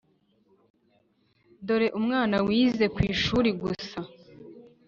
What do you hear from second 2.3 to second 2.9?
wize